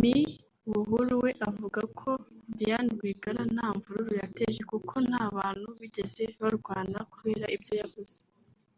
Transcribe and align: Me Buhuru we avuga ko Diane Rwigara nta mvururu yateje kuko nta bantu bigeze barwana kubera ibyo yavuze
Me 0.00 0.16
Buhuru 0.70 1.12
we 1.24 1.30
avuga 1.48 1.80
ko 1.98 2.10
Diane 2.56 2.88
Rwigara 2.94 3.42
nta 3.54 3.66
mvururu 3.76 4.12
yateje 4.22 4.60
kuko 4.70 4.94
nta 5.08 5.22
bantu 5.36 5.68
bigeze 5.80 6.22
barwana 6.40 6.98
kubera 7.12 7.46
ibyo 7.56 7.74
yavuze 7.82 8.16